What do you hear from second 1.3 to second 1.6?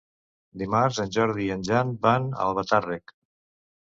i